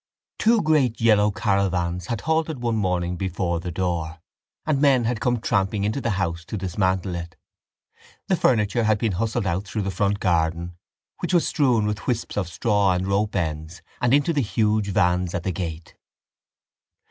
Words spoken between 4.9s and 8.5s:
had come tramping into the house to dismantle it. The